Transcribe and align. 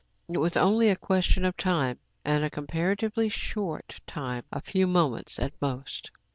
It 0.27 0.39
was 0.39 0.57
only 0.57 0.89
a 0.89 0.95
question 0.95 1.45
of 1.45 1.55
time, 1.55 1.99
and 2.25 2.43
a 2.43 2.49
comparatively 2.49 3.29
short 3.29 3.99
time,— 4.07 4.45
a 4.51 4.59
few 4.59 4.87
moments 4.87 5.37
at 5.37 5.53
most. 5.61 6.09